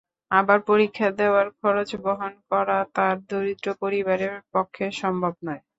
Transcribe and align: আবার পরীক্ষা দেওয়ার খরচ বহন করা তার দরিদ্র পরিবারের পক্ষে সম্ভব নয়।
আবার 0.31 0.59
পরীক্ষা 0.69 1.07
দেওয়ার 1.19 1.47
খরচ 1.57 1.89
বহন 2.03 2.33
করা 2.49 2.77
তার 2.95 3.15
দরিদ্র 3.29 3.67
পরিবারের 3.81 4.33
পক্ষে 4.53 4.85
সম্ভব 5.01 5.33
নয়। 5.45 5.61